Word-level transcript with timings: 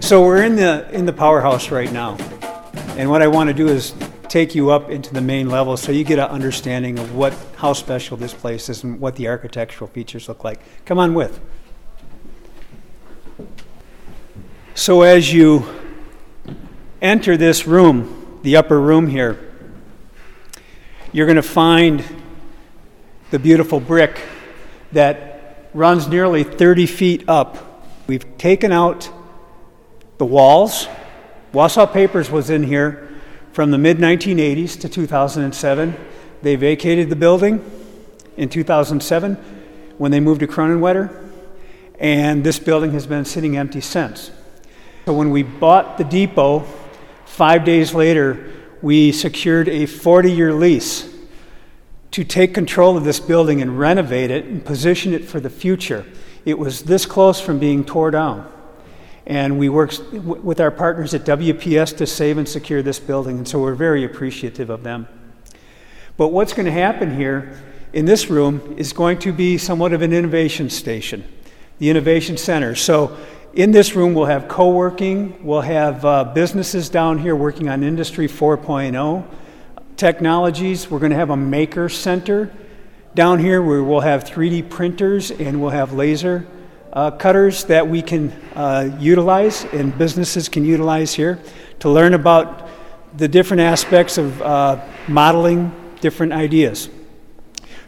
So 0.00 0.22
we're 0.22 0.42
in 0.42 0.56
the 0.56 0.88
in 0.92 1.06
the 1.06 1.12
powerhouse 1.12 1.70
right 1.70 1.90
now, 1.90 2.18
and 2.98 3.08
what 3.08 3.22
I 3.22 3.26
want 3.26 3.48
to 3.48 3.54
do 3.54 3.68
is 3.68 3.94
take 4.28 4.54
you 4.54 4.70
up 4.70 4.90
into 4.90 5.14
the 5.14 5.20
main 5.20 5.48
level 5.48 5.76
so 5.76 5.92
you 5.92 6.04
get 6.04 6.18
an 6.18 6.28
understanding 6.28 6.98
of 6.98 7.14
what 7.14 7.32
how 7.56 7.72
special 7.72 8.16
this 8.16 8.34
place 8.34 8.68
is 8.68 8.84
and 8.84 9.00
what 9.00 9.16
the 9.16 9.28
architectural 9.28 9.88
features 9.88 10.28
look 10.28 10.44
like. 10.44 10.60
Come 10.84 10.98
on 10.98 11.14
with. 11.14 11.40
So 14.74 15.02
as 15.02 15.32
you 15.32 15.64
enter 17.00 17.36
this 17.36 17.66
room, 17.66 18.40
the 18.42 18.56
upper 18.56 18.80
room 18.80 19.06
here, 19.06 19.52
you're 21.12 21.26
going 21.26 21.36
to 21.36 21.42
find 21.42 22.04
the 23.34 23.38
beautiful 23.40 23.80
brick 23.80 24.22
that 24.92 25.68
runs 25.74 26.06
nearly 26.06 26.44
30 26.44 26.86
feet 26.86 27.28
up. 27.28 27.82
We've 28.06 28.38
taken 28.38 28.70
out 28.70 29.10
the 30.18 30.24
walls. 30.24 30.86
Wausau 31.52 31.92
Papers 31.92 32.30
was 32.30 32.48
in 32.48 32.62
here 32.62 33.12
from 33.50 33.72
the 33.72 33.76
mid 33.76 33.98
1980s 33.98 34.80
to 34.82 34.88
2007. 34.88 35.96
They 36.42 36.54
vacated 36.54 37.10
the 37.10 37.16
building 37.16 37.68
in 38.36 38.50
2007 38.50 39.34
when 39.98 40.12
they 40.12 40.20
moved 40.20 40.38
to 40.38 40.46
Kronenwetter, 40.46 41.32
and 41.98 42.44
this 42.44 42.60
building 42.60 42.92
has 42.92 43.04
been 43.04 43.24
sitting 43.24 43.56
empty 43.56 43.80
since. 43.80 44.30
So 45.06 45.12
when 45.12 45.30
we 45.30 45.42
bought 45.42 45.98
the 45.98 46.04
depot, 46.04 46.60
five 47.26 47.64
days 47.64 47.94
later, 47.94 48.52
we 48.80 49.10
secured 49.10 49.68
a 49.68 49.86
40 49.86 50.30
year 50.30 50.52
lease 50.52 51.12
to 52.14 52.22
take 52.22 52.54
control 52.54 52.96
of 52.96 53.02
this 53.02 53.18
building 53.18 53.60
and 53.60 53.76
renovate 53.76 54.30
it 54.30 54.44
and 54.44 54.64
position 54.64 55.12
it 55.12 55.24
for 55.24 55.40
the 55.40 55.50
future. 55.50 56.06
It 56.44 56.56
was 56.56 56.82
this 56.84 57.06
close 57.06 57.40
from 57.40 57.58
being 57.58 57.84
tore 57.84 58.12
down. 58.12 58.48
And 59.26 59.58
we 59.58 59.68
worked 59.68 60.00
with 60.12 60.60
our 60.60 60.70
partners 60.70 61.12
at 61.12 61.24
WPS 61.24 61.96
to 61.96 62.06
save 62.06 62.38
and 62.38 62.48
secure 62.48 62.82
this 62.82 63.00
building, 63.00 63.38
and 63.38 63.48
so 63.48 63.58
we're 63.58 63.74
very 63.74 64.04
appreciative 64.04 64.70
of 64.70 64.84
them. 64.84 65.08
But 66.16 66.28
what's 66.28 66.52
going 66.52 66.66
to 66.66 66.72
happen 66.72 67.16
here 67.16 67.60
in 67.92 68.04
this 68.04 68.30
room 68.30 68.76
is 68.78 68.92
going 68.92 69.18
to 69.18 69.32
be 69.32 69.58
somewhat 69.58 69.92
of 69.92 70.00
an 70.00 70.12
innovation 70.12 70.70
station, 70.70 71.24
the 71.80 71.90
Innovation 71.90 72.36
Center. 72.36 72.76
So 72.76 73.16
in 73.54 73.72
this 73.72 73.96
room, 73.96 74.14
we'll 74.14 74.26
have 74.26 74.46
co 74.46 74.70
working, 74.70 75.44
we'll 75.44 75.62
have 75.62 76.04
uh, 76.04 76.22
businesses 76.32 76.88
down 76.88 77.18
here 77.18 77.34
working 77.34 77.68
on 77.68 77.82
Industry 77.82 78.28
4.0 78.28 79.26
technologies. 79.96 80.90
We're 80.90 80.98
going 80.98 81.10
to 81.10 81.16
have 81.16 81.30
a 81.30 81.36
maker 81.36 81.88
center 81.88 82.52
down 83.14 83.38
here 83.38 83.62
where 83.62 83.82
we'll 83.82 84.00
have 84.00 84.24
3D 84.24 84.68
printers 84.68 85.30
and 85.30 85.60
we'll 85.60 85.70
have 85.70 85.92
laser 85.92 86.46
uh, 86.92 87.10
cutters 87.10 87.64
that 87.64 87.86
we 87.86 88.02
can 88.02 88.30
uh, 88.54 88.96
utilize 88.98 89.64
and 89.66 89.96
businesses 89.98 90.48
can 90.48 90.64
utilize 90.64 91.12
here 91.12 91.38
to 91.80 91.90
learn 91.90 92.14
about 92.14 92.68
the 93.16 93.28
different 93.28 93.60
aspects 93.60 94.18
of 94.18 94.40
uh, 94.42 94.84
modeling 95.08 95.72
different 96.00 96.32
ideas. 96.32 96.88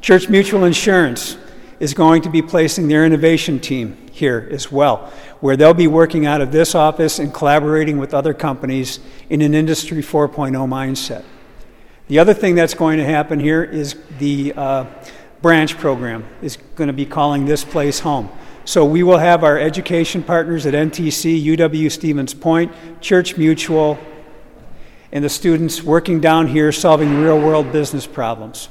Church 0.00 0.28
Mutual 0.28 0.64
Insurance 0.64 1.36
is 1.78 1.94
going 1.94 2.22
to 2.22 2.30
be 2.30 2.42
placing 2.42 2.88
their 2.88 3.04
innovation 3.04 3.58
team 3.58 3.96
here 4.12 4.48
as 4.52 4.70
well, 4.70 5.12
where 5.40 5.56
they'll 5.56 5.74
be 5.74 5.88
working 5.88 6.26
out 6.26 6.40
of 6.40 6.52
this 6.52 6.74
office 6.74 7.18
and 7.18 7.34
collaborating 7.34 7.98
with 7.98 8.14
other 8.14 8.34
companies 8.34 9.00
in 9.30 9.42
an 9.42 9.54
Industry 9.54 10.02
4.0 10.02 10.52
mindset. 10.68 11.24
The 12.12 12.18
other 12.18 12.34
thing 12.34 12.56
that's 12.56 12.74
going 12.74 12.98
to 12.98 13.06
happen 13.06 13.40
here 13.40 13.64
is 13.64 13.96
the 14.18 14.52
uh, 14.54 14.84
branch 15.40 15.78
program 15.78 16.26
is 16.42 16.58
going 16.76 16.88
to 16.88 16.92
be 16.92 17.06
calling 17.06 17.46
this 17.46 17.64
place 17.64 18.00
home. 18.00 18.28
So 18.66 18.84
we 18.84 19.02
will 19.02 19.16
have 19.16 19.42
our 19.42 19.58
education 19.58 20.22
partners 20.22 20.66
at 20.66 20.74
NTC, 20.74 21.42
UW 21.42 21.90
Stevens 21.90 22.34
Point, 22.34 22.70
Church 23.00 23.38
Mutual, 23.38 23.98
and 25.10 25.24
the 25.24 25.30
students 25.30 25.82
working 25.82 26.20
down 26.20 26.48
here 26.48 26.70
solving 26.70 27.18
real 27.18 27.40
world 27.40 27.72
business 27.72 28.06
problems. 28.06 28.68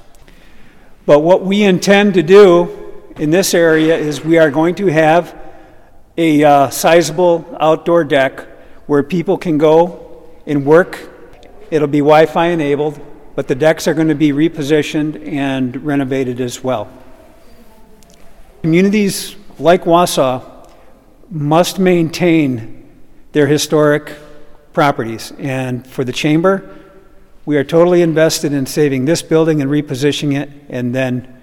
But 1.07 1.21
what 1.21 1.41
we 1.43 1.63
intend 1.63 2.13
to 2.13 2.21
do 2.21 3.09
in 3.15 3.31
this 3.31 3.55
area 3.55 3.97
is 3.97 4.23
we 4.23 4.37
are 4.37 4.51
going 4.51 4.75
to 4.75 4.85
have 4.85 5.35
a 6.15 6.43
uh, 6.43 6.69
sizable 6.69 7.57
outdoor 7.59 8.03
deck 8.03 8.41
where 8.85 9.01
people 9.01 9.39
can 9.39 9.57
go 9.57 10.29
and 10.45 10.63
work. 10.63 11.09
It'll 11.71 11.87
be 11.87 12.01
Wi 12.01 12.27
Fi 12.27 12.49
enabled, 12.49 13.07
but 13.35 13.47
the 13.47 13.55
decks 13.55 13.87
are 13.87 13.93
going 13.93 14.09
to 14.09 14.15
be 14.15 14.31
repositioned 14.31 15.27
and 15.27 15.83
renovated 15.85 16.41
as 16.41 16.63
well. 16.63 16.91
Communities 18.61 19.35
like 19.61 19.83
Wausau, 19.83 20.43
must 21.29 21.79
maintain 21.79 22.89
their 23.31 23.47
historic 23.47 24.13
properties. 24.73 25.31
And 25.39 25.85
for 25.87 26.03
the 26.03 26.11
chamber, 26.11 26.77
we 27.45 27.57
are 27.57 27.63
totally 27.63 28.01
invested 28.01 28.53
in 28.53 28.65
saving 28.65 29.05
this 29.05 29.21
building 29.21 29.61
and 29.61 29.69
repositioning 29.69 30.39
it 30.39 30.49
and 30.69 30.93
then 30.93 31.41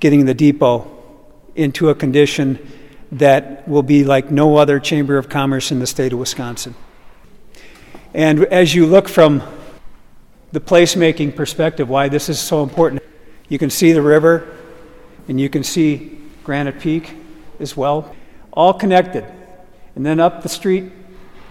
getting 0.00 0.26
the 0.26 0.34
depot 0.34 0.92
into 1.54 1.88
a 1.88 1.94
condition 1.94 2.58
that 3.12 3.66
will 3.66 3.82
be 3.82 4.04
like 4.04 4.30
no 4.30 4.56
other 4.56 4.78
chamber 4.78 5.16
of 5.16 5.28
commerce 5.28 5.70
in 5.72 5.78
the 5.78 5.86
state 5.86 6.12
of 6.12 6.18
Wisconsin. 6.18 6.74
And 8.14 8.44
as 8.46 8.74
you 8.74 8.86
look 8.86 9.08
from 9.08 9.42
the 10.52 10.60
placemaking 10.60 11.34
perspective, 11.34 11.88
why 11.88 12.08
this 12.08 12.28
is 12.28 12.38
so 12.38 12.62
important, 12.62 13.02
you 13.48 13.58
can 13.58 13.70
see 13.70 13.92
the 13.92 14.02
river 14.02 14.48
and 15.28 15.40
you 15.40 15.48
can 15.48 15.64
see 15.64 16.18
Granite 16.44 16.80
Peak 16.80 17.14
as 17.58 17.76
well, 17.76 18.14
all 18.52 18.72
connected. 18.72 19.24
And 19.94 20.04
then 20.04 20.20
up 20.20 20.42
the 20.42 20.48
street, 20.48 20.92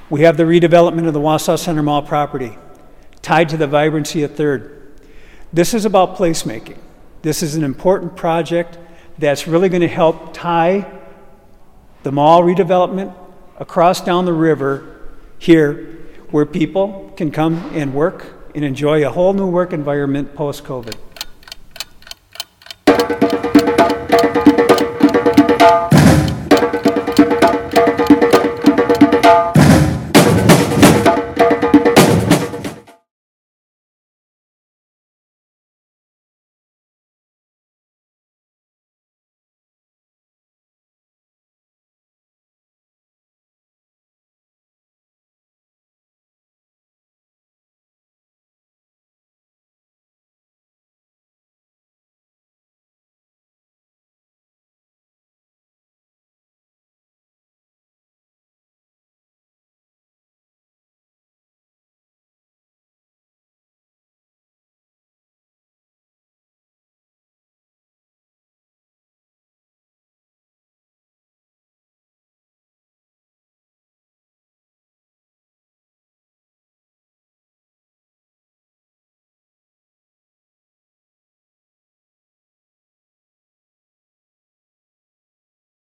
we 0.10 0.22
have 0.22 0.38
the 0.38 0.44
redevelopment 0.44 1.08
of 1.08 1.14
the 1.14 1.20
Wausau 1.20 1.58
Center 1.58 1.84
Mall 1.84 2.02
property, 2.02 2.58
tied 3.22 3.50
to 3.50 3.58
the 3.58 3.68
vibrancy 3.68 4.24
of 4.24 4.36
Third. 4.36 4.94
This 5.52 5.74
is 5.74 5.86
about 5.86 6.16
placemaking. 6.16 6.78
This 7.22 7.42
is 7.42 7.56
an 7.56 7.64
important 7.64 8.16
project 8.16 8.78
that's 9.18 9.48
really 9.48 9.70
going 9.70 9.82
to 9.82 9.88
help 9.88 10.34
tie 10.34 10.86
the 12.04 12.12
mall 12.12 12.44
redevelopment 12.44 13.16
across 13.60 14.02
down 14.02 14.26
the 14.26 14.34
river 14.34 15.00
here, 15.40 16.06
where 16.30 16.46
people 16.46 17.12
can 17.18 17.32
come 17.32 17.56
and 17.74 17.94
work 17.94 18.45
and 18.56 18.64
enjoy 18.64 19.06
a 19.06 19.12
whole 19.12 19.34
new 19.34 19.48
work 19.48 19.74
environment 19.74 20.34
post 20.34 20.64
COVID. 20.64 20.96